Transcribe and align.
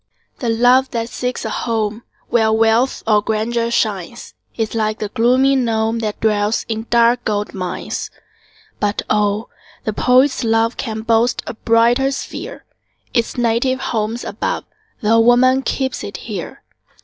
The 0.39 0.49
love 0.49 0.89
that 0.89 1.09
seeks 1.09 1.45
a 1.45 1.51
home 1.51 2.01
Where 2.29 2.51
wealth 2.51 3.03
or 3.05 3.21
grandeur 3.21 3.69
shines, 3.69 4.33
Is 4.57 4.73
like 4.73 4.97
the 4.97 5.09
gloomy 5.09 5.55
gnome, 5.55 5.99
That 5.99 6.19
dwells 6.19 6.65
in 6.67 6.87
dark 6.89 7.23
gold 7.23 7.53
mines. 7.53 8.09
But 8.79 9.03
oh! 9.11 9.49
the 9.83 9.93
poet's 9.93 10.43
love 10.43 10.75
Can 10.75 11.01
boast 11.01 11.43
a 11.45 11.53
brighter 11.53 12.09
sphere; 12.09 12.65
Its 13.13 13.37
native 13.37 13.79
home's 13.79 14.23
above, 14.23 14.65
Tho' 15.01 15.19
woman 15.19 15.61
keeps 15.61 16.03
it 16.03 16.17
here. 16.17 16.63